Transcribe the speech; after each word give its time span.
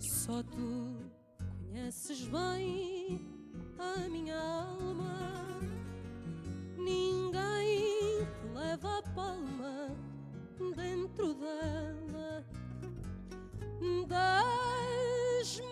Só 0.00 0.42
tu 0.42 0.96
conheces 1.38 2.22
bem 2.22 3.20
a 3.78 4.08
minha 4.08 4.38
alma. 4.38 5.60
Ninguém 6.78 8.24
te 8.24 8.48
leva 8.54 8.98
a 8.98 9.02
palma 9.02 9.94
dentro 10.74 11.34
dela. 11.34 12.46
Dás-me 14.08 15.66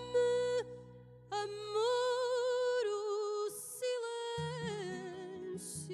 amor, 1.30 2.84
o 2.86 3.50
silêncio 5.50 5.88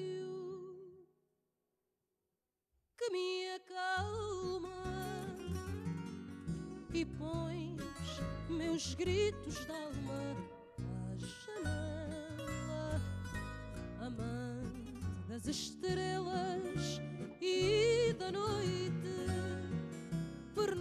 que 2.98 3.11
me 3.11 3.48
acalma 3.55 4.75
e 6.93 7.05
meus 8.49 8.95
gritos 8.95 9.65
d'alma 9.67 10.37
à 11.11 11.17
janela, 11.17 13.01
amante 14.01 14.95
das 15.29 15.47
estrelas 15.47 17.01
e 17.41 18.15
da 18.19 18.30
noite. 18.30 18.95
Por 20.55 20.75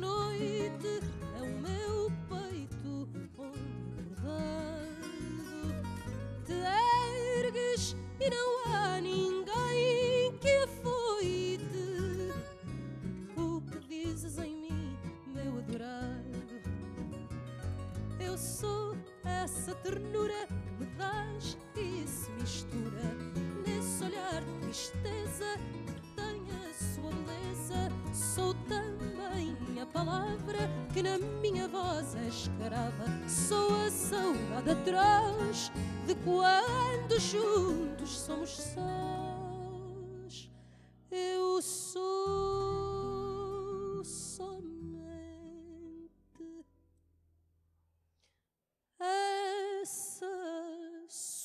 essa 19.74 19.76
ternura 19.76 20.48
que 20.48 20.72
me 20.80 20.86
dás 20.98 21.58
e 21.76 22.08
se 22.08 22.32
mistura 22.32 23.04
nesse 23.66 24.04
olhar 24.04 24.42
de 24.42 24.52
tristeza 24.62 25.58
que 25.88 26.02
tem 26.16 26.42
a 26.52 26.74
sua 26.74 27.12
beleza. 27.12 27.92
Sou 28.14 28.54
também 28.68 29.58
a 29.82 29.86
palavra 29.88 30.70
que 30.94 31.02
na 31.02 31.18
minha 31.42 31.68
voz 31.68 32.16
é 32.16 32.28
escrava. 32.28 33.06
Sou 33.28 33.86
a 33.86 33.90
saudade 33.90 34.70
atrás 34.70 35.72
de 36.06 36.14
quando 36.16 37.20
juntos 37.20 38.20
somos 38.20 38.50
sós. 38.50 40.50
Eu 41.12 41.62
sou 41.62 42.53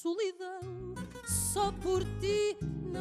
solidão. 0.02 0.60
Só 1.26 1.72
por 1.72 2.04
ti 2.20 2.56
na 2.92 2.97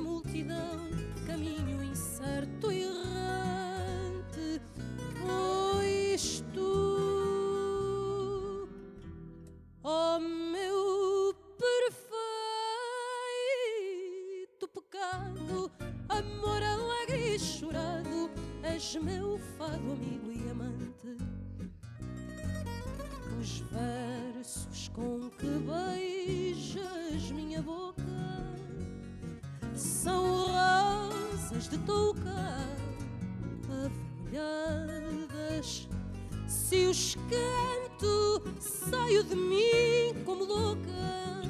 Se 36.67 36.85
os 36.85 37.15
canto, 37.29 38.43
saio 38.59 39.23
de 39.23 39.35
mim 39.35 40.13
como 40.25 40.43
louca. 40.43 41.41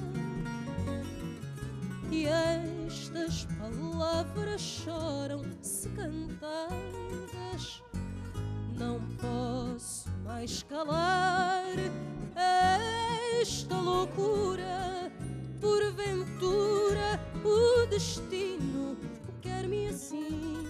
E 2.11 2.27
estas 2.27 3.45
palavras 3.57 4.61
choram 4.61 5.41
se 5.61 5.89
cantadas. 5.89 7.83
Não 8.77 9.01
posso 9.17 10.07
mais 10.23 10.61
calar 10.61 11.65
esta 13.41 13.75
loucura. 13.75 15.11
Porventura, 15.59 17.19
o 17.43 17.87
destino 17.87 18.95
quer-me 19.41 19.87
assim, 19.87 20.63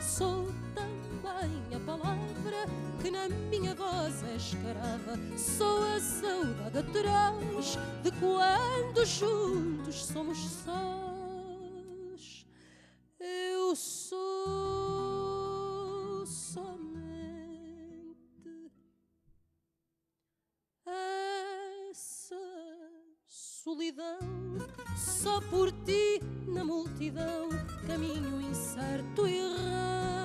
Sou 0.00 0.46
também 0.74 1.74
a 1.74 1.80
palavra 1.84 2.66
que 3.02 3.10
na 3.10 3.28
minha 3.50 3.74
voz 3.74 4.22
é 4.22 4.36
escrava. 4.36 5.18
Sou 5.36 5.82
a 5.82 5.98
saudade 5.98 6.78
atrás 6.78 7.76
de 8.02 8.12
quando 8.20 9.04
juntos 9.04 10.04
somos 10.04 10.38
sós. 10.38 10.94
Eu 13.18 13.74
sou 13.74 14.16
somente 16.26 16.94
essa 21.90 22.36
solidão. 23.26 24.33
Só 24.96 25.40
por 25.40 25.72
ti 25.84 26.20
na 26.46 26.64
multidão, 26.64 27.48
caminho 27.86 28.40
incerto 28.40 29.26
e 29.26 29.38
errante. 29.38 30.23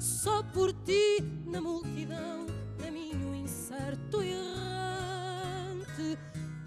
Só 0.00 0.42
por 0.42 0.72
ti 0.84 1.22
na 1.46 1.60
multidão, 1.60 2.46
caminho 2.78 3.34
incerto 3.34 4.22
e 4.22 4.32
errante. 4.32 6.18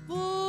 Pois 0.07 0.46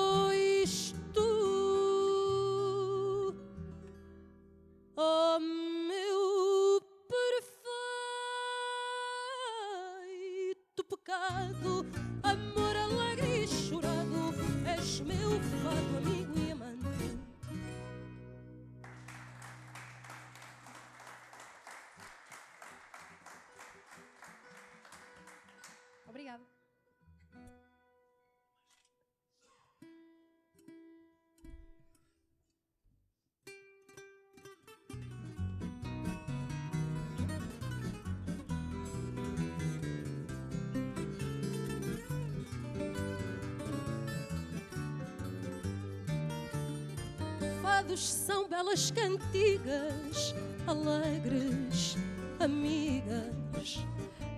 são 48.28 48.48
belas 48.48 48.90
cantigas, 48.90 50.34
alegres 50.66 51.96
amigas. 52.40 53.78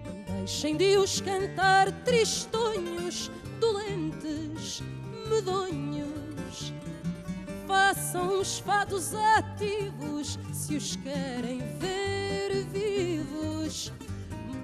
Não 0.05 0.37
deixem 0.37 0.77
de 0.77 0.97
os 0.97 1.21
cantar 1.21 1.93
tristonhos, 2.05 3.31
dolentes, 3.59 4.82
medonhos. 5.29 6.73
Façam 7.67 8.41
os 8.41 8.59
fados 8.59 9.15
ativos 9.15 10.38
se 10.53 10.77
os 10.77 10.97
querem 10.97 11.59
ver 11.79 12.65
vivos. 12.73 13.93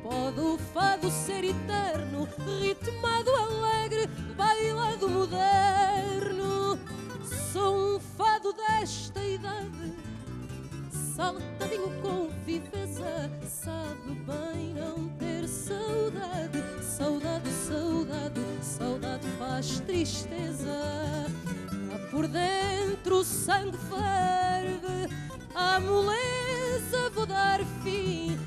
Pode 0.02 0.40
o 0.40 0.58
fado 0.72 1.10
ser 1.10 1.44
eterno, 1.44 2.28
ritmado 2.60 3.30
alegre, 3.30 4.06
bailado 4.36 5.08
moderno. 5.08 6.78
Sou 7.52 7.96
um 7.96 8.00
fado 8.00 8.25
desta 8.56 9.22
idade, 9.24 9.94
saltadinho 11.14 11.90
com 12.02 12.28
viveza. 12.44 13.30
Sabe 13.46 14.14
bem 14.26 14.74
não 14.74 15.08
ter 15.18 15.46
saudade, 15.46 16.62
saudade, 16.82 17.50
saudade, 17.50 18.40
saudade 18.62 19.28
faz 19.38 19.80
tristeza. 19.80 21.26
Lá 21.90 21.98
por 22.10 22.26
dentro 22.26 23.18
o 23.18 23.24
sangue 23.24 23.78
ferve, 23.78 25.14
a 25.54 25.80
moleza 25.80 27.10
vou 27.14 27.26
dar 27.26 27.60
fim. 27.82 28.38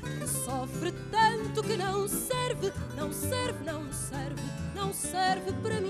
Sofre 0.44 0.92
tanto 1.10 1.62
que 1.62 1.76
não 1.76 2.08
serve, 2.08 2.72
não 2.96 3.12
serve, 3.12 3.64
não 3.64 3.92
serve, 3.92 4.42
não 4.74 4.92
serve 4.92 5.52
para 5.62 5.80
mim. 5.80 5.89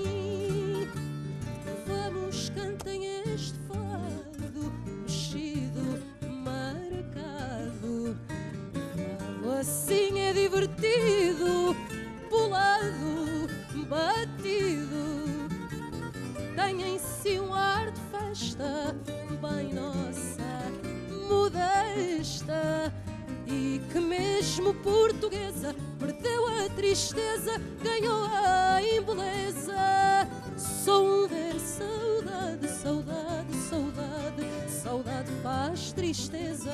Tristeza, 26.81 27.61
ganhou 27.83 28.23
a 28.25 28.81
embeleza. 28.81 30.27
Sou 30.57 31.25
um 31.25 31.27
ver 31.27 31.59
saudade, 31.59 32.67
saudade, 32.67 33.55
saudade, 33.69 34.71
saudade 34.81 35.31
faz 35.43 35.93
tristeza. 35.93 36.71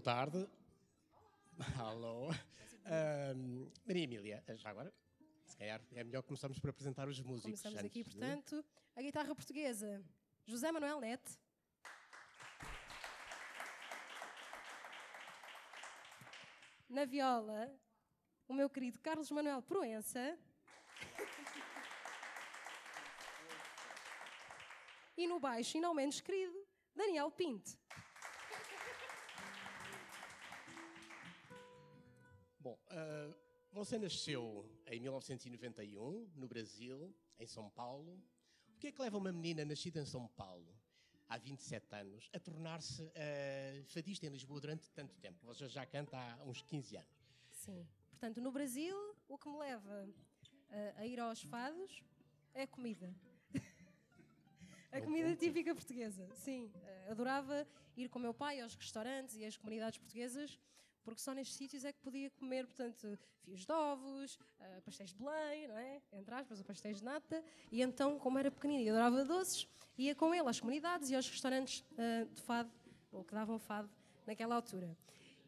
Boa 0.00 0.16
tarde. 0.16 0.48
Alô. 1.78 2.30
Ahm, 2.86 3.70
Maria 3.86 4.04
Emília, 4.04 4.42
já 4.56 4.70
agora, 4.70 4.90
se 5.44 5.54
calhar 5.58 5.78
é 5.92 6.02
melhor 6.02 6.22
começarmos 6.22 6.58
por 6.58 6.70
apresentar 6.70 7.06
os 7.06 7.20
músicos. 7.20 7.60
Começamos 7.60 7.84
aqui, 7.84 8.02
portanto, 8.02 8.64
a 8.96 9.02
guitarra 9.02 9.34
portuguesa, 9.34 10.02
José 10.46 10.72
Manuel 10.72 11.00
Nete. 11.00 11.38
Na 16.88 17.04
viola, 17.04 17.70
o 18.48 18.54
meu 18.54 18.70
querido 18.70 18.98
Carlos 19.00 19.30
Manuel 19.30 19.60
Proença. 19.60 20.38
E 25.14 25.26
no 25.26 25.38
baixo, 25.38 25.76
e 25.76 25.80
não 25.82 25.92
menos 25.92 26.22
querido, 26.22 26.58
Daniel 26.94 27.30
Pinto. 27.30 27.79
Bom, 32.60 32.78
ah, 32.90 33.34
você 33.72 33.98
nasceu 33.98 34.68
em 34.86 35.00
1991, 35.00 36.30
no 36.36 36.46
Brasil, 36.46 37.14
em 37.38 37.46
São 37.46 37.70
Paulo. 37.70 38.22
O 38.76 38.78
que 38.78 38.88
é 38.88 38.92
que 38.92 39.00
leva 39.00 39.16
uma 39.16 39.32
menina 39.32 39.64
nascida 39.64 39.98
em 39.98 40.04
São 40.04 40.28
Paulo, 40.28 40.68
há 41.26 41.38
27 41.38 41.94
anos, 41.94 42.28
a 42.34 42.38
tornar-se 42.38 43.02
ah, 43.16 43.82
fadista 43.86 44.26
em 44.26 44.28
Lisboa 44.28 44.60
durante 44.60 44.90
tanto 44.90 45.16
tempo? 45.16 45.38
Você 45.46 45.68
já 45.70 45.86
canta 45.86 46.18
há 46.18 46.44
uns 46.44 46.60
15 46.60 46.98
anos. 46.98 47.26
Sim. 47.50 47.88
Portanto, 48.10 48.42
no 48.42 48.52
Brasil, 48.52 48.94
o 49.26 49.38
que 49.38 49.48
me 49.48 49.58
leva 49.58 50.06
eh, 50.68 50.94
a 50.98 51.06
ir 51.06 51.18
aos 51.18 51.42
fados 51.42 52.04
é 52.52 52.64
a 52.64 52.66
comida. 52.66 53.14
a 54.92 55.00
comida 55.00 55.34
típica 55.34 55.74
portuguesa. 55.74 56.28
Sim. 56.34 56.70
Adorava 57.08 57.66
ir 57.96 58.10
com 58.10 58.18
o 58.18 58.22
meu 58.22 58.34
pai 58.34 58.60
aos 58.60 58.74
restaurantes 58.74 59.36
e 59.36 59.44
às 59.46 59.56
comunidades 59.56 59.98
portuguesas, 59.98 60.58
porque 61.02 61.20
só 61.20 61.32
nestes 61.32 61.56
sítios 61.56 61.84
é 61.84 61.92
que 61.92 61.98
podia 62.00 62.30
comer, 62.30 62.66
portanto, 62.66 63.18
fios 63.44 63.64
de 63.64 63.72
ovos, 63.72 64.38
eh, 64.60 64.80
pastéis 64.84 65.10
de 65.10 65.16
Belém, 65.16 65.68
não 65.68 65.78
é? 65.78 66.00
Entre 66.12 66.34
aspas, 66.34 66.58
ou 66.58 66.64
pastéis 66.64 66.98
de 66.98 67.04
nata. 67.04 67.42
E 67.70 67.82
então, 67.82 68.18
como 68.18 68.38
era 68.38 68.50
pequenina 68.50 68.82
e 68.82 68.88
adorava 68.88 69.24
doces, 69.24 69.66
ia 69.98 70.14
com 70.14 70.34
ele 70.34 70.48
às 70.48 70.60
comunidades 70.60 71.10
e 71.10 71.14
aos 71.14 71.28
restaurantes 71.28 71.84
eh, 71.98 72.26
de 72.32 72.40
fado, 72.42 72.70
ou 73.12 73.24
que 73.24 73.34
davam 73.34 73.58
fado 73.58 73.88
naquela 74.26 74.54
altura. 74.54 74.96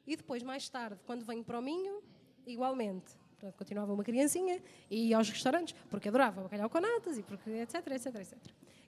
E 0.07 0.17
depois, 0.17 0.43
mais 0.43 0.69
tarde, 0.69 1.01
quando 1.07 1.25
venho 1.25 1.45
para 1.45 1.59
o 1.59 1.63
Minho, 1.63 2.03
igualmente. 2.47 3.13
Portanto, 3.31 3.57
continuava 3.57 3.93
uma 3.93 4.05
criancinha 4.05 4.63
e 4.91 5.09
ia 5.09 5.17
aos 5.17 5.29
restaurantes, 5.29 5.75
porque 5.91 6.09
adorava 6.09 6.43
bacalhau 6.43 6.69
com 6.71 6.81
natas 6.81 7.19
e 7.19 7.23
porque 7.23 7.51
etc, 7.51 7.87
etc, 7.89 8.15
etc. 8.17 8.39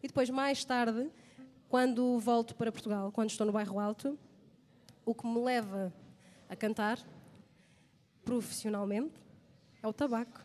E 0.02 0.06
depois, 0.06 0.28
mais 0.30 0.64
tarde, 0.64 1.10
quando 1.68 2.18
volto 2.18 2.54
para 2.54 2.70
Portugal, 2.70 3.10
quando 3.10 3.30
estou 3.30 3.46
no 3.46 3.52
bairro 3.52 3.80
Alto, 3.80 4.18
o 5.04 5.14
que 5.14 5.26
me 5.26 5.40
leva 5.40 5.92
a 6.48 6.56
cantar 6.56 6.98
profissionalmente 8.24 9.14
é 9.82 9.88
o 9.88 9.92
tabaco. 9.92 10.40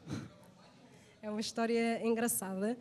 É 1.21 1.29
uma 1.29 1.41
história 1.41 2.05
engraçada, 2.05 2.77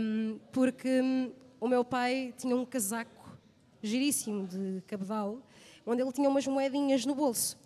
hum, 0.00 0.38
porque 0.52 1.00
hum, 1.00 1.32
o 1.60 1.66
meu 1.66 1.84
pai 1.84 2.34
tinha 2.36 2.54
um 2.54 2.64
casaco 2.64 3.38
giríssimo 3.82 4.46
de 4.46 4.82
cabedal, 4.86 5.38
onde 5.86 6.02
ele 6.02 6.12
tinha 6.12 6.28
umas 6.28 6.46
moedinhas 6.46 7.04
no 7.06 7.14
bolso. 7.14 7.58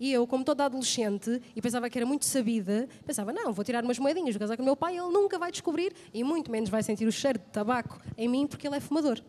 E 0.00 0.12
eu, 0.12 0.26
como 0.26 0.44
toda 0.44 0.64
adolescente, 0.64 1.40
e 1.54 1.62
pensava 1.62 1.88
que 1.88 1.96
era 1.96 2.04
muito 2.04 2.24
sabida, 2.24 2.88
pensava, 3.06 3.32
não, 3.32 3.52
vou 3.52 3.64
tirar 3.64 3.84
umas 3.84 3.98
moedinhas 3.98 4.34
do 4.34 4.38
casaco 4.38 4.62
do 4.62 4.64
meu 4.64 4.76
pai, 4.76 4.98
ele 4.98 5.08
nunca 5.08 5.38
vai 5.38 5.52
descobrir, 5.52 5.94
e 6.12 6.24
muito 6.24 6.50
menos 6.50 6.68
vai 6.68 6.82
sentir 6.82 7.06
o 7.06 7.12
cheiro 7.12 7.38
de 7.38 7.44
tabaco 7.46 8.00
em 8.18 8.28
mim, 8.28 8.46
porque 8.46 8.66
ele 8.66 8.76
é 8.76 8.80
fumador. 8.80 9.22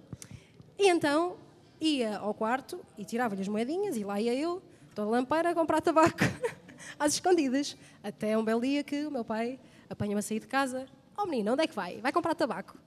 E 0.77 0.89
então, 0.89 1.38
ia 1.79 2.17
ao 2.17 2.34
quarto 2.34 2.79
e 2.98 3.05
tirava-lhe 3.05 3.41
as 3.41 3.48
moedinhas, 3.48 3.98
e 3.98 4.03
lá 4.03 4.20
ia 4.20 4.34
eu, 4.34 4.63
toda 4.93 5.09
lampeira, 5.09 5.51
a 5.51 5.53
comprar 5.53 5.81
tabaco, 5.81 6.19
às 7.00 7.13
escondidas. 7.13 7.75
Até 8.03 8.38
um 8.38 8.43
belo 8.43 8.62
dia 8.62 8.83
que 8.83 9.05
o 9.05 9.12
meu 9.12 9.25
pai 9.25 9.59
apanha-me 9.89 10.19
a 10.19 10.21
sair 10.21 10.39
de 10.39 10.47
casa. 10.47 10.85
Oh 11.17 11.25
menino, 11.25 11.53
onde 11.53 11.63
é 11.63 11.67
que 11.67 11.75
vai? 11.75 12.00
Vai 12.00 12.12
comprar 12.12 12.35
tabaco. 12.35 12.77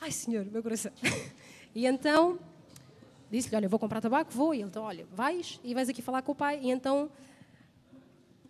Ai 0.00 0.10
senhor, 0.10 0.44
meu 0.46 0.62
coração. 0.62 0.92
E 1.74 1.86
então 1.86 2.38
disse-lhe, 3.30 3.56
olha, 3.56 3.66
vou 3.66 3.78
comprar 3.78 4.02
tabaco, 4.02 4.30
vou. 4.30 4.54
E 4.54 4.58
ele, 4.58 4.68
então, 4.68 4.82
olha, 4.82 5.06
vais 5.10 5.58
e 5.64 5.72
vais 5.72 5.88
aqui 5.88 6.02
falar 6.02 6.20
com 6.20 6.32
o 6.32 6.34
pai. 6.34 6.60
E 6.62 6.70
então, 6.70 7.10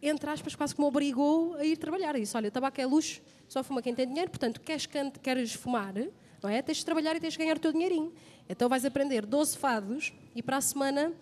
entre 0.03 0.29
aspas, 0.29 0.57
quase 0.57 0.75
que 0.75 0.81
me 0.81 0.87
obrigou 0.89 1.55
a 1.55 1.65
ir 1.65 1.77
trabalhar. 1.77 2.17
E 2.17 2.23
disse, 2.23 2.37
olha, 2.37 2.51
tabaco 2.51 2.81
é 2.81 2.85
luxo, 2.85 3.23
só 3.49 3.63
fuma 3.63 3.81
quem 3.81 3.95
tem 3.95 4.09
dinheiro, 4.09 4.29
portanto, 4.29 4.61
queres, 4.61 4.89
queres 5.23 5.53
fumar, 5.55 5.95
não 6.43 6.51
é? 6.51 6.61
Tens 6.61 6.79
de 6.79 6.85
trabalhar 6.85 7.15
e 7.15 7.21
tens 7.21 7.35
de 7.35 7.39
ganhar 7.39 7.57
o 7.57 7.61
teu 7.61 7.73
dinheirinho. 7.73 8.13
Então 8.49 8.69
vais 8.69 8.85
aprender 8.85 9.25
12 9.25 9.57
fados 9.57 10.13
e 10.35 10.43
para 10.43 10.57
a 10.57 10.61
semana 10.61 11.13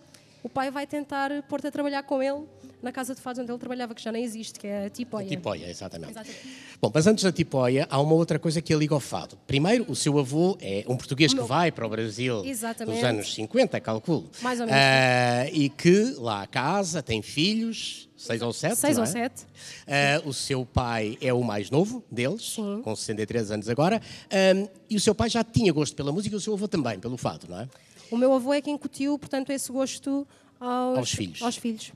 o 0.43 0.49
pai 0.49 0.71
vai 0.71 0.87
tentar 0.87 1.29
pôr-te 1.43 1.67
a 1.67 1.71
trabalhar 1.71 2.03
com 2.03 2.21
ele 2.21 2.43
na 2.81 2.91
casa 2.91 3.13
de 3.13 3.21
fado 3.21 3.41
onde 3.41 3.51
ele 3.51 3.59
trabalhava, 3.59 3.93
que 3.93 4.01
já 4.01 4.11
nem 4.11 4.23
existe, 4.23 4.59
que 4.59 4.65
é 4.65 4.85
a 4.85 4.89
Tipóia. 4.89 5.27
Tipóia, 5.27 5.69
exatamente. 5.69 6.11
Exatamente. 6.11 6.47
Bom, 6.81 6.91
mas 6.91 7.05
antes 7.05 7.23
da 7.23 7.31
Tipóia, 7.31 7.87
há 7.89 8.01
uma 8.01 8.13
outra 8.13 8.39
coisa 8.39 8.59
que 8.59 8.73
a 8.73 8.77
liga 8.77 8.95
ao 8.95 8.99
fado. 8.99 9.37
Primeiro, 9.45 9.85
o 9.87 9.95
seu 9.95 10.17
avô 10.17 10.57
é 10.59 10.83
um 10.87 10.97
português 10.97 11.31
que 11.33 11.41
vai 11.41 11.71
para 11.71 11.85
o 11.85 11.89
Brasil 11.89 12.43
Exatamente. 12.43 12.95
nos 12.95 13.03
anos 13.03 13.33
50, 13.35 13.79
calculo. 13.79 14.29
Mais 14.41 14.59
ou 14.59 14.65
menos. 14.65 14.81
Ah, 14.81 15.47
e 15.51 15.69
que 15.69 16.15
lá 16.17 16.47
casa, 16.47 17.03
tem 17.03 17.21
filhos, 17.21 18.09
seis 18.17 18.41
ou 18.41 18.51
sete. 18.51 18.77
Seis 18.77 18.97
não 18.97 19.03
ou 19.03 19.09
é? 19.09 19.11
sete. 19.11 19.43
Ah, 19.87 20.21
o 20.25 20.33
seu 20.33 20.65
pai 20.65 21.19
é 21.21 21.31
o 21.31 21.43
mais 21.43 21.69
novo 21.69 22.03
deles, 22.09 22.55
Sim. 22.55 22.81
com 22.83 22.95
63 22.95 23.51
anos 23.51 23.69
agora. 23.69 24.01
Ah, 24.31 24.67
e 24.89 24.95
o 24.95 24.99
seu 24.99 25.13
pai 25.13 25.29
já 25.29 25.43
tinha 25.43 25.71
gosto 25.71 25.95
pela 25.95 26.11
música 26.11 26.35
e 26.35 26.37
o 26.37 26.41
seu 26.41 26.53
avô 26.53 26.67
também, 26.67 26.99
pelo 26.99 27.15
fado, 27.15 27.45
não 27.47 27.59
é? 27.59 27.69
O 28.11 28.17
meu 28.17 28.33
avô 28.33 28.53
é 28.53 28.61
que 28.61 28.69
incutiu, 28.69 29.17
portanto, 29.17 29.49
esse 29.51 29.71
gosto 29.71 30.27
aos, 30.59 30.97
Aos 30.97 31.11
filhos. 31.11 31.41
Aos 31.41 31.57
filhos. 31.57 31.91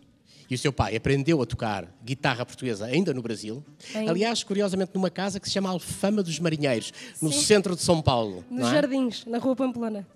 E 0.49 0.55
o 0.55 0.57
seu 0.57 0.71
pai 0.71 0.95
aprendeu 0.95 1.41
a 1.41 1.45
tocar 1.45 1.91
guitarra 2.03 2.45
portuguesa 2.45 2.85
ainda 2.85 3.13
no 3.13 3.21
Brasil. 3.21 3.63
Ainda. 3.93 4.11
Aliás, 4.11 4.43
curiosamente, 4.43 4.91
numa 4.93 5.09
casa 5.09 5.39
que 5.39 5.47
se 5.47 5.53
chama 5.53 5.69
Alfama 5.69 6.23
dos 6.23 6.39
Marinheiros, 6.39 6.93
no 7.21 7.31
Sim. 7.31 7.41
centro 7.41 7.75
de 7.75 7.81
São 7.81 8.01
Paulo. 8.01 8.45
Nos 8.49 8.67
é? 8.67 8.71
jardins, 8.71 9.25
na 9.25 9.39
Rua 9.39 9.55
Pamplona. 9.55 10.07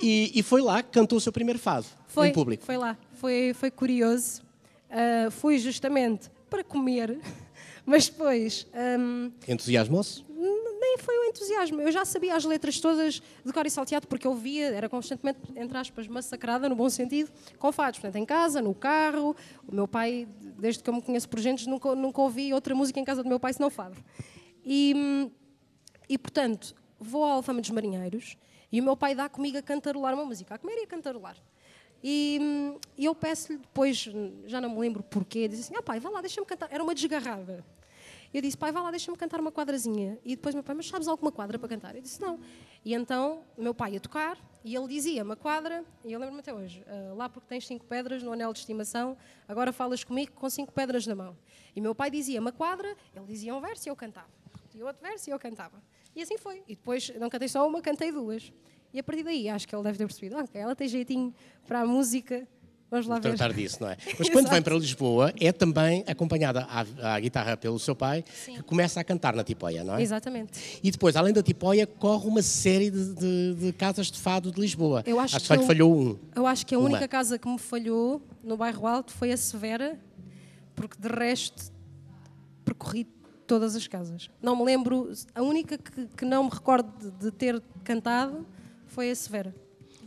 E, 0.00 0.30
e 0.34 0.42
foi 0.42 0.62
lá 0.62 0.82
que 0.82 0.90
cantou 0.90 1.18
o 1.18 1.20
seu 1.20 1.32
primeiro 1.32 1.58
fado, 1.58 1.86
Foi, 2.06 2.28
em 2.28 2.32
público. 2.32 2.64
foi 2.64 2.76
lá. 2.76 2.96
Foi, 3.14 3.52
foi 3.52 3.70
curioso. 3.70 4.42
Ah, 4.90 5.30
fui 5.30 5.58
justamente 5.58 6.30
para 6.48 6.64
comer, 6.64 7.18
mas 7.84 8.08
depois 8.08 8.66
hum, 8.98 9.30
Entusiasmou-se? 9.46 10.24
Foi 11.02 11.18
o 11.18 11.24
entusiasmo. 11.24 11.80
Eu 11.80 11.90
já 11.90 12.04
sabia 12.04 12.34
as 12.34 12.44
letras 12.44 12.80
todas 12.80 13.20
de 13.44 13.52
cor 13.52 13.66
e 13.66 13.70
salteado, 13.70 14.06
porque 14.06 14.26
eu 14.26 14.34
via, 14.34 14.66
era 14.66 14.88
constantemente, 14.88 15.40
entre 15.56 15.76
aspas, 15.76 16.06
massacrada, 16.06 16.68
no 16.68 16.76
bom 16.76 16.88
sentido, 16.88 17.30
com 17.58 17.70
fados. 17.72 17.98
Portanto, 17.98 18.20
em 18.20 18.26
casa, 18.26 18.60
no 18.60 18.74
carro. 18.74 19.34
O 19.66 19.74
meu 19.74 19.88
pai, 19.88 20.28
desde 20.58 20.82
que 20.82 20.90
eu 20.90 20.94
me 20.94 21.02
conheço 21.02 21.28
por 21.28 21.40
gente, 21.40 21.68
nunca, 21.68 21.94
nunca 21.94 22.20
ouvi 22.20 22.52
outra 22.52 22.74
música 22.74 22.98
em 23.00 23.04
casa 23.04 23.22
do 23.22 23.28
meu 23.28 23.40
pai 23.40 23.52
senão 23.52 23.70
fado. 23.70 23.96
E, 24.64 25.30
e 26.08 26.18
portanto, 26.18 26.74
vou 26.98 27.24
à 27.24 27.32
Alfama 27.32 27.60
dos 27.60 27.70
Marinheiros 27.70 28.36
e 28.70 28.80
o 28.80 28.84
meu 28.84 28.96
pai 28.96 29.14
dá 29.14 29.28
comigo 29.28 29.56
a 29.58 29.62
cantarolar 29.62 30.14
uma 30.14 30.24
música, 30.24 30.54
a 30.54 30.58
comer 30.58 30.78
e 30.78 30.84
a 30.84 30.86
cantarolar. 30.86 31.36
E, 32.02 32.40
e 32.96 33.06
eu 33.06 33.14
peço-lhe 33.14 33.58
depois, 33.58 34.08
já 34.46 34.60
não 34.60 34.70
me 34.70 34.78
lembro 34.78 35.02
porquê, 35.02 35.48
disse 35.48 35.62
assim: 35.62 35.74
Ah, 35.76 35.82
pai, 35.82 35.98
vá 35.98 36.10
lá, 36.10 36.20
deixa-me 36.20 36.46
cantar. 36.46 36.68
Era 36.70 36.82
uma 36.82 36.94
desgarrada. 36.94 37.64
Eu 38.32 38.42
disse: 38.42 38.56
Pai, 38.56 38.70
vá 38.70 38.82
lá, 38.82 38.90
deixa-me 38.90 39.16
cantar 39.16 39.40
uma 39.40 39.50
quadrazinha. 39.50 40.18
E 40.24 40.36
depois 40.36 40.54
meu 40.54 40.62
pai: 40.62 40.74
Mas 40.74 40.86
sabes 40.88 41.08
alguma 41.08 41.32
quadra 41.32 41.58
para 41.58 41.68
cantar? 41.68 41.96
Eu 41.96 42.02
disse: 42.02 42.20
Não. 42.20 42.38
E 42.84 42.94
então 42.94 43.42
meu 43.56 43.74
pai 43.74 43.94
ia 43.94 44.00
tocar 44.00 44.38
e 44.64 44.74
ele 44.74 44.86
dizia: 44.86 45.22
Uma 45.22 45.36
quadra, 45.36 45.84
e 46.04 46.12
eu 46.12 46.20
lembro-me 46.20 46.40
até 46.40 46.52
hoje: 46.52 46.84
"Ah, 46.86 47.14
Lá 47.14 47.28
porque 47.28 47.48
tens 47.48 47.66
cinco 47.66 47.84
pedras 47.86 48.22
no 48.22 48.32
anel 48.32 48.52
de 48.52 48.58
estimação, 48.58 49.16
agora 49.46 49.72
falas 49.72 50.04
comigo 50.04 50.32
com 50.32 50.48
cinco 50.50 50.72
pedras 50.72 51.06
na 51.06 51.14
mão. 51.14 51.36
E 51.74 51.80
meu 51.80 51.94
pai 51.94 52.10
dizia: 52.10 52.40
Uma 52.40 52.52
quadra, 52.52 52.94
ele 53.14 53.26
dizia 53.26 53.54
um 53.54 53.60
verso 53.60 53.88
e 53.88 53.90
eu 53.90 53.96
cantava. 53.96 54.28
E 54.74 54.82
outro 54.82 55.02
verso 55.02 55.28
e 55.28 55.32
eu 55.32 55.38
cantava. 55.38 55.82
E 56.14 56.22
assim 56.22 56.36
foi. 56.36 56.62
E 56.68 56.76
depois 56.76 57.10
não 57.18 57.28
cantei 57.30 57.48
só 57.48 57.66
uma, 57.66 57.80
cantei 57.80 58.12
duas. 58.12 58.52
E 58.92 58.98
a 58.98 59.02
partir 59.02 59.22
daí 59.22 59.48
acho 59.48 59.66
que 59.66 59.74
ele 59.74 59.82
deve 59.82 59.98
ter 59.98 60.06
percebido: 60.06 60.36
ah, 60.36 60.44
ela 60.54 60.76
tem 60.76 60.86
jeitinho 60.86 61.34
para 61.66 61.80
a 61.80 61.86
música, 61.86 62.46
vamos 62.90 63.06
lá 63.06 63.16
ver. 63.16 63.34
Tratar 63.34 63.52
disso, 63.52 63.78
não 63.80 63.88
é? 63.90 63.96
Mas 64.18 64.28
quando 64.30 64.48
vem 64.48 64.62
para 64.62 64.74
Lisboa, 64.76 65.32
é 65.40 65.52
também 65.52 66.04
acompanhada 66.06 66.66
à, 66.70 67.14
à 67.14 67.20
guitarra 67.20 67.56
pelo 67.56 67.78
seu 67.78 67.94
pai, 67.94 68.22
que 68.44 68.62
começa 68.62 69.00
a 69.00 69.04
cantar 69.04 69.34
na 69.34 69.44
Tipóia, 69.44 69.84
não 69.84 69.96
é? 69.96 70.02
Exatamente. 70.02 70.80
E 70.82 70.90
depois, 70.90 71.16
além 71.16 71.32
da 71.32 71.42
Tipóia, 71.42 71.86
corre 71.86 72.26
uma 72.26 72.42
série 72.42 72.90
de, 72.90 73.14
de- 73.14 73.54
de 73.54 73.72
casas 73.72 74.10
de 74.10 74.18
fado 74.18 74.50
de 74.52 74.60
Lisboa. 74.60 75.02
Eu 75.06 75.18
acho 75.20 75.38
que 75.38 75.46
que 75.46 75.52
lhe 75.54 75.62
eu- 75.62 75.66
falhou 75.66 75.96
um. 76.00 76.18
Eu 76.34 76.46
acho 76.46 76.66
que 76.66 76.74
a 76.74 76.78
Uma. 76.78 76.88
única 76.90 77.08
casa 77.08 77.38
que 77.38 77.48
me 77.48 77.58
falhou 77.58 78.22
no 78.42 78.56
bairro 78.56 78.86
Alto 78.86 79.12
foi 79.12 79.32
a 79.32 79.36
Severa, 79.36 79.98
porque 80.74 80.96
de 81.00 81.08
resto 81.08 81.72
percorri 82.64 83.06
todas 83.46 83.74
as 83.74 83.86
casas. 83.86 84.30
Não 84.42 84.54
me 84.56 84.64
lembro, 84.64 85.10
a 85.34 85.42
única 85.42 85.78
que, 85.78 86.06
que 86.16 86.24
não 86.24 86.44
me 86.44 86.50
recordo 86.50 86.90
de, 86.98 87.10
de 87.24 87.30
ter 87.30 87.62
cantado 87.82 88.46
foi 88.86 89.10
a 89.10 89.14
Severa. 89.14 89.54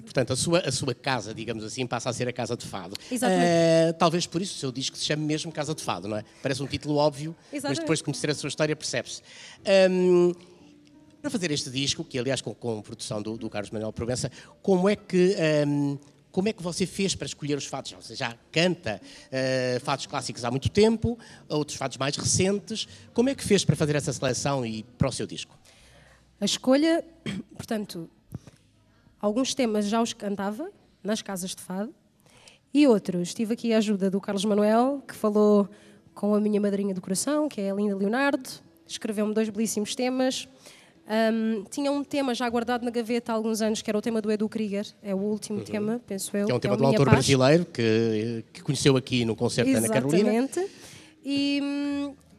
Portanto, 0.01 0.34
a 0.34 0.36
sua, 0.36 0.60
a 0.60 0.72
sua 0.72 0.93
casa, 0.93 1.34
digamos 1.34 1.63
assim, 1.63 1.86
passa 1.86 2.10
a 2.10 2.13
ser 2.13 2.27
a 2.27 2.34
Casa 2.34 2.58
de 2.58 2.65
Fado. 2.65 2.96
Exatamente. 3.12 3.46
Eh, 3.46 3.93
talvez 3.98 4.25
por 4.25 4.41
isso 4.41 4.55
o 4.55 4.60
seu 4.60 4.72
disco 4.72 4.98
se 4.98 5.05
chame 5.05 5.24
mesmo 5.24 5.51
Casa 5.51 5.74
de 5.74 5.84
Fado, 5.84 6.08
não 6.08 6.17
é? 6.17 6.24
Parece 6.41 6.62
um 6.62 6.67
título 6.67 6.96
óbvio, 6.96 7.36
mas 7.46 7.60
Exatamente. 7.60 7.79
depois 7.81 8.00
de 8.00 8.05
conhecer 8.05 8.29
a 8.29 8.36
sua 8.36 8.48
história 8.50 8.75
percebe-se. 8.75 9.22
Ahm, 9.65 10.34
para 11.22 11.29
fazer 11.29 11.51
este 11.51 11.70
disco, 11.70 12.03
que 12.03 12.17
aliás 12.17 12.41
com, 12.41 12.53
com 12.53 12.81
produção 12.81 13.22
do, 13.22 13.38
do 13.38 13.50
Carlos 13.50 13.70
Manuel 13.70 13.93
Provença, 13.93 14.31
como 14.62 14.89
é 14.89 14.96
que 14.96 15.36
ahm, 15.36 15.98
como 16.31 16.48
é 16.48 16.53
que 16.53 16.63
você 16.63 16.86
fez 16.86 17.13
para 17.13 17.27
escolher 17.27 17.58
os 17.58 17.65
fados? 17.65 17.91
Você 17.91 18.15
já 18.15 18.36
canta 18.51 19.01
eh, 19.31 19.79
fados 19.84 20.05
clássicos 20.05 20.46
há 20.46 20.50
muito 20.50 20.70
tempo, 20.70 21.20
outros 21.50 21.77
fados 21.77 21.98
mais 21.98 22.15
recentes. 22.15 22.88
Como 23.13 23.29
é 23.29 23.36
que 23.36 23.43
fez 23.43 23.65
para 23.65 23.75
fazer 23.75 23.96
essa 23.96 24.13
seleção 24.13 24.65
e 24.65 24.84
para 24.84 25.10
o 25.10 25.12
seu 25.12 25.27
disco? 25.27 25.58
A 26.39 26.46
escolha, 26.46 27.03
portanto, 27.55 28.10
alguns 29.21 29.53
temas 29.53 29.85
já 29.85 30.01
os 30.01 30.13
cantava 30.13 30.69
nas 31.03 31.21
casas 31.21 31.51
de 31.55 31.61
fado 31.61 31.93
e 32.73 32.87
outros. 32.87 33.33
Tive 33.33 33.53
aqui 33.53 33.73
a 33.73 33.77
ajuda 33.77 34.09
do 34.09 34.19
Carlos 34.21 34.45
Manuel, 34.45 35.01
que 35.07 35.13
falou 35.15 35.67
com 36.13 36.33
a 36.35 36.39
minha 36.39 36.59
madrinha 36.59 36.93
do 36.93 37.01
coração, 37.01 37.47
que 37.47 37.61
é 37.61 37.71
a 37.71 37.73
Linda 37.75 37.95
Leonardo, 37.95 38.49
escreveu-me 38.87 39.33
dois 39.33 39.49
belíssimos 39.49 39.95
temas. 39.95 40.47
Ahm, 41.07 41.63
tinha 41.69 41.91
um 41.91 42.03
tema 42.03 42.33
já 42.35 42.47
guardado 42.49 42.83
na 42.83 42.91
gaveta 42.91 43.31
há 43.31 43.35
alguns 43.35 43.61
anos, 43.61 43.81
que 43.81 43.89
era 43.89 43.97
o 43.97 44.01
tema 44.01 44.21
do 44.21 44.31
Edu 44.31 44.47
Krieger, 44.47 44.85
é 45.01 45.13
o 45.13 45.17
último 45.17 45.61
tema, 45.61 45.99
penso 46.05 46.35
eu. 46.37 46.45
Que 46.45 46.51
é 46.51 46.55
um 46.55 46.59
tema 46.59 46.73
o 46.75 46.77
do 46.77 46.81
Minha 46.83 46.91
autor 46.93 47.05
Paz. 47.05 47.15
brasileiro 47.17 47.65
que, 47.65 48.45
que 48.53 48.61
conheceu 48.61 48.95
aqui 48.95 49.25
no 49.25 49.35
concerto 49.35 49.71
da 49.71 49.79
Ana 49.79 49.89
Carolina. 49.89 50.33
Exatamente. 50.33 50.71
E, 51.25 51.61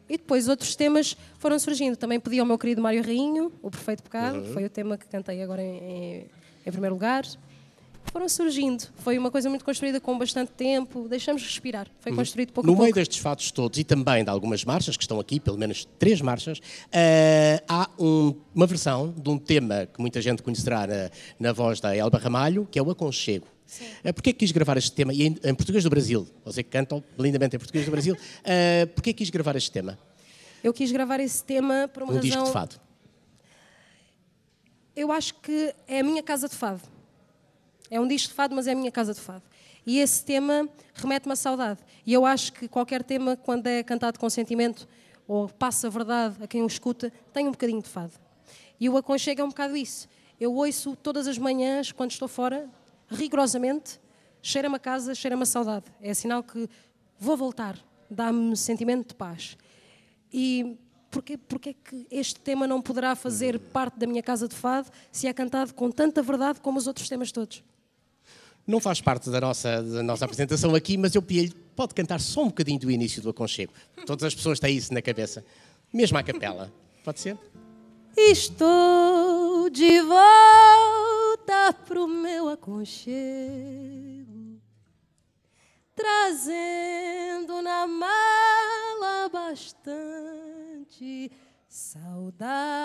depois 0.09 0.49
outros 0.49 0.75
temas 0.77 1.17
foram 1.39 1.59
surgindo. 1.59 1.97
Também 1.97 2.21
pedi 2.21 2.39
ao 2.39 2.47
meu 2.47 2.59
querido 2.59 2.81
Mário 2.83 3.03
Rainho, 3.03 3.51
O 3.63 3.71
Perfeito 3.71 4.03
Pecado, 4.03 4.37
Uhum. 4.39 4.43
que 4.45 4.53
foi 4.53 4.65
o 4.65 4.71
tema 4.71 4.97
que 4.99 5.07
cantei 5.07 5.43
agora 5.43 5.63
em, 5.63 5.77
em- 6.21 6.27
em 6.67 6.71
primeiro 6.71 6.95
lugar. 6.95 7.25
Foram 8.13 8.29
surgindo. 8.29 8.85
Foi 8.97 9.17
uma 9.17 9.31
coisa 9.31 9.49
muito 9.49 9.65
construída 9.65 10.01
com 10.01 10.19
bastante 10.19 10.51
tempo. 10.53 11.09
Deixamos 11.09 11.41
respirar. 11.43 11.87
Foi 12.01 12.13
construído 12.13 12.53
pouco. 12.53 12.67
No 12.67 12.73
a 12.73 12.77
meio 12.77 12.87
pouco. 12.89 12.99
destes 12.99 13.19
fatos 13.19 13.51
todos 13.53 13.79
e 13.79 13.85
também 13.85 14.25
de 14.25 14.29
algumas 14.29 14.65
marchas 14.65 14.97
que 14.97 15.05
estão 15.05 15.21
aqui, 15.21 15.39
pelo 15.39 15.57
menos 15.57 15.87
três 16.01 16.21
marchas, 16.21 16.61
eh, 16.91 17.63
há 17.69 17.89
um- 17.99 18.35
uma 18.55 18.67
versão 18.67 19.15
de 19.17 19.31
um 19.31 19.39
tema 19.39 19.87
que 19.87 20.01
muita 20.01 20.21
gente 20.21 20.43
conhecerá 20.43 20.85
na, 20.87 21.11
na 21.39 21.53
voz 21.53 21.81
da 21.81 21.97
Elba 21.97 22.19
Ramalho, 22.19 22.67
que 22.71 22.79
é 22.79 22.83
o 22.83 22.91
Aconchego. 22.91 23.47
Uh, 24.05 24.13
Porquê 24.13 24.33
que 24.35 24.41
quis 24.41 24.53
gravar 24.53 24.77
este 24.77 24.93
tema? 24.93 25.15
E 25.15 25.23
em, 25.23 25.37
em 25.45 25.55
português 25.55 25.83
do 25.85 25.89
Brasil, 25.89 26.27
você 26.45 26.63
que 26.63 26.69
canta 26.69 27.03
lindamente 27.19 27.57
em 27.57 27.59
português 27.59 27.87
do 27.87 27.91
Brasil, 27.91 28.15
uh, 28.15 28.87
porquê 28.89 29.15
que 29.15 29.19
quis 29.19 29.31
gravar 29.31 29.57
este 29.57 29.71
tema? 29.71 29.99
Eu 30.63 30.75
quis 30.75 30.93
gravar 30.93 31.21
esse 31.21 31.43
tema 31.43 31.89
por 31.89 32.03
uma 32.03 32.13
Um 32.13 32.17
razão. 32.17 32.29
disco 32.29 32.45
de 32.45 32.51
fado. 32.53 32.77
Eu 34.95 35.11
acho 35.11 35.35
que 35.37 35.75
é 35.89 36.01
a 36.01 36.05
minha 36.05 36.23
casa 36.23 36.49
de 36.49 36.55
fado. 36.55 36.83
É 37.91 38.01
um 38.01 38.07
disco 38.07 38.29
de 38.29 38.35
fado, 38.35 38.55
mas 38.55 38.67
é 38.67 38.73
a 38.73 38.75
minha 38.75 38.91
casa 38.91 39.15
de 39.15 39.21
fado. 39.21 39.43
E 39.87 39.99
esse 39.99 40.25
tema 40.25 40.69
remete-me 40.95 41.33
à 41.33 41.37
saudade. 41.37 41.81
E 42.07 42.13
eu 42.13 42.25
acho 42.27 42.53
que 42.53 42.69
qualquer 42.69 43.03
tema, 43.03 43.37
quando 43.37 43.67
é 43.67 43.83
cantado 43.83 44.19
com 44.19 44.29
sentimento 44.29 44.87
ou 45.27 45.49
passa 45.49 45.87
a 45.87 45.91
verdade 45.91 46.37
a 46.43 46.47
quem 46.47 46.63
o 46.63 46.67
escuta, 46.67 47.13
tem 47.33 47.49
um 47.49 47.53
bocadinho 47.53 47.83
de 47.83 47.89
fado. 47.89 48.13
E 48.79 48.89
o 48.89 48.97
aconchego 48.97 49.41
é 49.41 49.45
um 49.45 49.49
bocado 49.49 49.77
isso. 49.77 50.09
Eu 50.39 50.55
ouço 50.55 50.95
todas 50.97 51.27
as 51.27 51.39
manhãs, 51.39 51.93
quando 51.93 52.11
estou 52.11 52.29
fora, 52.29 52.69
rigorosamente, 53.09 54.01
cheira-me 54.43 54.77
a 54.77 54.79
casa, 54.79 55.15
cheira-me 55.15 55.43
a 55.43 55.47
saudade. 55.47 55.87
É 56.01 56.13
sinal 56.13 56.43
que 56.43 56.69
vou 57.19 57.37
voltar, 57.37 57.79
dá-me 58.11 58.57
sentimento 58.57 59.09
de 59.09 59.15
paz. 59.15 59.57
E 60.33 60.77
porquê, 61.13 61.37
porquê 61.37 61.71
é 61.71 61.75
que 61.75 62.07
este 62.11 62.41
tema 62.41 62.67
não 62.67 62.81
poderá 62.81 63.15
fazer 63.15 63.61
parte 63.61 63.99
da 63.99 64.07
minha 64.07 64.23
casa 64.23 64.49
de 64.49 64.57
fado 64.57 64.89
se 65.13 65.29
é 65.29 65.33
cantado 65.33 65.75
com 65.75 65.91
tanta 65.91 66.23
verdade 66.23 66.61
como 66.61 66.79
os 66.79 66.87
outros 66.87 67.09
temas 67.09 67.31
todos? 67.31 67.63
Não 68.67 68.81
faz 68.81 69.01
parte 69.01 69.29
da 69.29 69.41
nossa, 69.41 69.83
da 69.83 70.03
nossa 70.03 70.25
apresentação 70.25 70.75
aqui, 70.75 70.97
mas 70.97 71.15
eu 71.15 71.21
pedi-lhe, 71.21 71.53
pode 71.77 71.95
cantar 71.95 72.21
só 72.21 72.43
um 72.43 72.47
bocadinho 72.47 72.79
do 72.79 72.91
início 72.91 73.21
do 73.21 73.29
Aconchego. 73.29 73.73
Todas 74.07 74.25
as 74.25 74.35
pessoas 74.35 74.59
têm 74.59 74.77
isso 74.77 74.95
na 74.95 75.03
cabeça. 75.03 75.45
Mesmo 75.93 76.17
à 76.17 76.23
capela. 76.23 76.73
Pode 77.05 77.21
ser? 77.21 77.37
Estou 78.17 79.69
de 79.69 80.01
volta 80.01 81.73
pro 81.87 82.07
meu 82.07 82.49
aconchego, 82.49 83.11
trazendo 85.95 87.63
na 87.63 87.87
mala 87.87 89.29
bastante 89.29 91.31
saudade, 91.69 92.77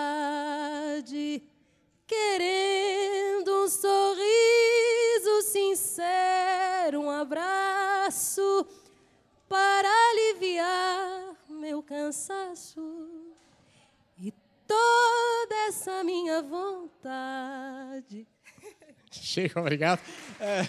querendo 2.06 3.64
um 3.64 3.68
sorriso 3.68 5.42
sincero, 5.42 7.00
um 7.00 7.10
abraço 7.10 8.64
para 9.48 9.88
aliviar 10.10 11.34
meu 11.48 11.82
cansaço. 11.82 12.80
E 14.18 14.32
toda 14.66 15.54
essa 15.68 16.04
minha 16.04 16.42
vontade. 16.42 18.26
Chega, 19.10 19.60
obrigado. 19.60 20.00
Eh, 20.40 20.68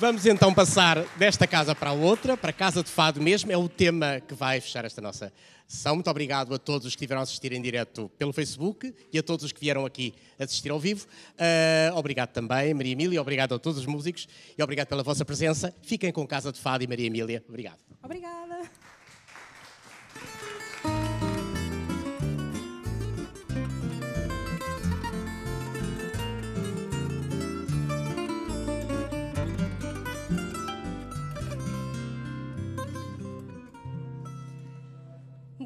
Vamos 0.00 0.24
então 0.24 0.54
passar 0.54 1.04
desta 1.18 1.46
casa 1.46 1.74
para 1.74 1.90
a 1.90 1.92
outra, 1.92 2.34
para 2.34 2.48
a 2.48 2.54
Casa 2.54 2.82
de 2.82 2.88
Fado 2.88 3.20
mesmo. 3.20 3.52
É 3.52 3.56
o 3.58 3.68
tema 3.68 4.18
que 4.18 4.32
vai 4.32 4.58
fechar 4.58 4.82
esta 4.86 4.98
nossa 5.02 5.30
sessão. 5.68 5.94
Muito 5.94 6.08
obrigado 6.08 6.54
a 6.54 6.58
todos 6.58 6.86
os 6.86 6.94
que 6.94 7.00
estiveram 7.00 7.20
a 7.20 7.24
assistir 7.24 7.52
em 7.52 7.60
direto 7.60 8.10
pelo 8.16 8.32
Facebook 8.32 8.94
e 9.12 9.18
a 9.18 9.22
todos 9.22 9.44
os 9.44 9.52
que 9.52 9.60
vieram 9.60 9.84
aqui 9.84 10.14
assistir 10.38 10.70
ao 10.70 10.80
vivo. 10.80 11.06
Uh, 11.34 11.94
obrigado 11.98 12.30
também, 12.30 12.72
Maria 12.72 12.92
Emília. 12.92 13.20
Obrigado 13.20 13.54
a 13.54 13.58
todos 13.58 13.78
os 13.78 13.84
músicos 13.84 14.26
e 14.56 14.62
obrigado 14.62 14.88
pela 14.88 15.02
vossa 15.02 15.22
presença. 15.22 15.70
Fiquem 15.82 16.10
com 16.10 16.26
Casa 16.26 16.50
de 16.50 16.58
Fado 16.58 16.82
e 16.82 16.86
Maria 16.86 17.06
Emília. 17.06 17.44
Obrigado. 17.46 17.80
Obrigada. 18.02 18.70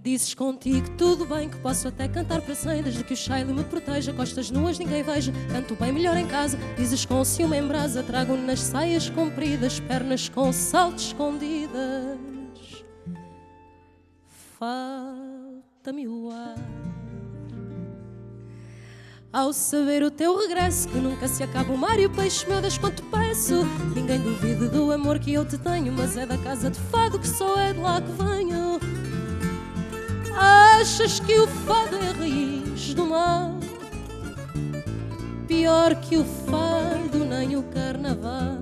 Dizes 0.05 0.35
contigo 0.35 0.87
tudo 0.99 1.25
bem, 1.25 1.49
que 1.49 1.57
posso 1.57 1.89
até 1.89 2.07
cantar 2.07 2.43
para 2.43 2.55
cem, 2.55 2.83
desde 2.83 3.03
que 3.03 3.15
o 3.15 3.17
Shiley 3.17 3.47
me 3.47 3.65
proteja, 3.65 4.13
costas 4.13 4.51
nuas 4.51 4.79
ninguém 4.79 5.03
veja, 5.03 5.33
canto 5.51 5.75
bem 5.77 5.93
melhor 5.93 6.15
em 6.19 6.27
casa. 6.27 6.59
Dizes 6.77 7.07
com 7.07 7.25
ciúme 7.25 7.57
em 7.57 7.67
brasa, 7.67 8.03
trago 8.03 8.37
nas 8.37 8.61
saias 8.61 9.09
compridas, 9.09 9.81
pernas 9.81 10.29
com 10.29 10.53
saltos 10.53 11.07
escondidas. 11.07 12.19
Falta-me 14.59 16.07
o 16.07 16.31
ar. 16.31 16.55
Ao 19.33 19.55
saber 19.55 20.03
o 20.03 20.11
teu 20.11 20.37
regresso, 20.37 20.87
que 20.87 20.99
nunca 20.99 21.27
se 21.27 21.43
acaba 21.43 21.73
o 21.73 21.79
mar 21.79 21.99
e 21.99 22.05
o 22.05 22.11
peixe 22.11 22.47
meu 22.47 22.61
das 22.61 22.77
quanto 22.77 23.03
peço. 23.05 23.65
Ninguém 23.97 24.21
duvide 24.21 24.69
do 24.69 24.93
amor 24.93 25.19
que 25.19 25.33
eu 25.33 25.47
te 25.47 25.57
tenho, 25.57 25.91
mas 25.95 26.15
é 26.19 26.27
da 26.27 26.37
casa 26.37 26.71
de 26.71 26.79
fado 26.79 27.19
que 27.19 27.27
só 27.27 27.59
é 27.59 27.73
de 27.73 27.81
lá 27.81 28.03
que 28.03 28.13
venho. 28.23 28.94
Achas 30.37 31.21
que 31.21 31.39
o 31.39 31.47
fado 31.47 31.97
é 31.97 32.13
raiz 32.19 32.95
do 32.95 33.07
mal? 33.07 33.59
Pior 35.47 35.95
que 35.97 36.17
o 36.17 36.25
fado, 36.25 37.25
nem 37.25 37.57
o 37.57 37.63
carnaval. 37.65 38.59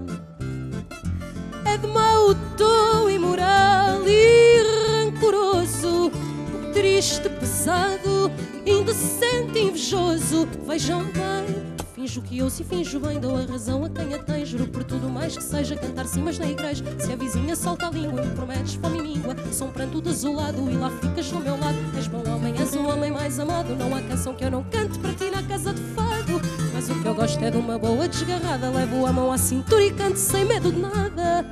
É 1.64 1.76
de 1.76 1.86
mau 1.86 2.34
tom 2.56 3.08
imoral 3.08 4.06
e 4.06 4.62
rancoroso, 5.04 6.10
triste, 6.72 7.28
pesado, 7.28 8.30
indecente, 8.66 9.58
invejoso. 9.58 10.46
Vejam 10.66 11.04
bem 11.04 11.81
Finjo 11.94 12.22
que 12.22 12.38
eu 12.38 12.48
se 12.48 12.64
finjo 12.64 12.98
bem, 12.98 13.20
dou 13.20 13.36
a 13.36 13.42
razão 13.42 13.84
a 13.84 13.90
quem 13.90 14.14
a 14.14 14.18
tem. 14.18 14.46
Juro 14.46 14.66
por 14.66 14.82
tudo 14.82 15.10
mais 15.10 15.36
que 15.36 15.42
seja 15.42 15.76
cantar 15.76 16.06
cimas 16.06 16.38
na 16.38 16.46
igreja. 16.46 16.82
Se 16.98 17.12
a 17.12 17.16
vizinha 17.16 17.54
solta 17.54 17.88
a 17.88 17.90
língua, 17.90 18.22
me 18.24 18.34
prometes 18.34 18.74
fome 18.74 18.98
e 18.98 19.02
míngua. 19.02 19.36
Sou 19.52 19.68
um 19.68 19.70
pranto 19.70 20.00
desolado 20.00 20.70
e 20.70 20.74
lá 20.74 20.90
ficas 20.90 21.30
do 21.30 21.38
meu 21.38 21.58
lado. 21.58 21.76
És 21.94 22.06
bom 22.06 22.22
homem, 22.30 22.54
és 22.58 22.74
o 22.74 22.86
homem 22.86 23.10
mais 23.10 23.38
amado. 23.38 23.76
Não 23.76 23.94
há 23.94 24.00
canção 24.00 24.34
que 24.34 24.42
eu 24.42 24.50
não 24.50 24.64
cante 24.64 24.98
para 24.98 25.12
ti 25.12 25.30
na 25.30 25.42
casa 25.42 25.74
de 25.74 25.82
fado. 25.94 26.40
Mas 26.72 26.88
o 26.88 26.94
que 26.94 27.06
eu 27.06 27.14
gosto 27.14 27.44
é 27.44 27.50
de 27.50 27.58
uma 27.58 27.78
boa 27.78 28.08
desgarrada. 28.08 28.70
Levo 28.70 29.04
a 29.04 29.12
mão 29.12 29.30
à 29.30 29.36
cintura 29.36 29.84
e 29.84 29.92
canto 29.92 30.16
sem 30.16 30.46
medo 30.46 30.72
de 30.72 30.80
nada. 30.80 31.44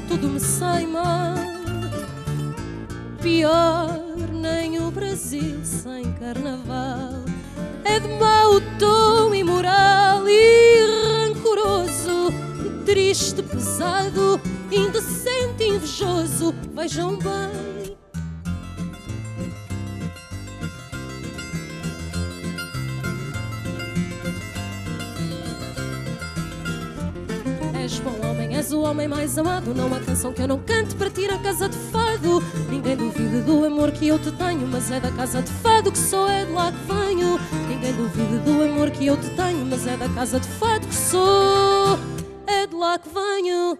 Tudo 0.00 0.28
me 0.28 0.40
sai 0.40 0.86
mal. 0.86 1.36
Pior 3.22 3.88
nem 4.32 4.78
o 4.80 4.90
Brasil 4.90 5.58
sem 5.64 6.12
carnaval. 6.14 7.24
É 7.84 7.98
de 8.00 8.08
mau 8.18 8.60
tom 8.78 9.34
imoral 9.34 10.28
e 10.28 11.26
rancoroso, 11.28 12.32
triste, 12.84 13.42
pesado, 13.42 14.40
indecente, 14.70 15.64
invejoso. 15.64 16.54
Vejam 16.74 17.16
bem 17.16 17.75
és 27.86 28.00
bom 28.00 28.18
homem, 28.26 28.56
és 28.56 28.72
o 28.72 28.80
homem 28.80 29.06
mais 29.06 29.38
amado. 29.38 29.72
Não 29.72 29.94
há 29.94 30.00
canção 30.00 30.32
que 30.32 30.42
eu 30.42 30.48
não 30.48 30.58
cante 30.58 30.96
para 30.96 31.08
ti 31.08 31.28
na 31.28 31.38
casa 31.38 31.68
de 31.68 31.76
fado. 31.76 32.42
Ninguém 32.68 32.96
duvida 32.96 33.40
do 33.42 33.64
amor 33.64 33.92
que 33.92 34.08
eu 34.08 34.18
te 34.18 34.32
tenho, 34.32 34.66
mas 34.66 34.90
é 34.90 34.98
da 34.98 35.12
casa 35.12 35.40
de 35.40 35.52
fado 35.52 35.92
que 35.92 35.98
sou, 35.98 36.28
é 36.28 36.44
de 36.44 36.50
lá 36.50 36.72
que 36.72 36.92
venho. 36.92 37.38
Ninguém 37.68 37.92
duvida 37.92 38.38
do 38.38 38.64
amor 38.64 38.90
que 38.90 39.06
eu 39.06 39.16
te 39.16 39.30
tenho, 39.36 39.64
mas 39.64 39.86
é 39.86 39.96
da 39.96 40.08
casa 40.08 40.40
de 40.40 40.48
fado 40.48 40.84
que 40.84 40.94
sou, 40.94 41.96
é 42.46 42.66
de 42.66 42.74
lá 42.74 42.98
que 42.98 43.08
venho. 43.08 43.78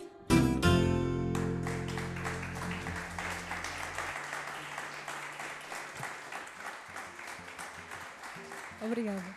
Obrigada. 8.80 9.35